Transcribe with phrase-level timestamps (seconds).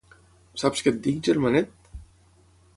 [0.61, 1.71] Saps què et dic, germanet?